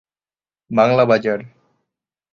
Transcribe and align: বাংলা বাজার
বাংলা 0.71 1.03
বাজার 1.05 1.39